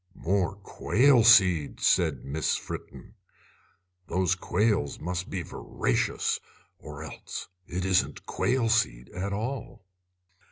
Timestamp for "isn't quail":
7.85-8.67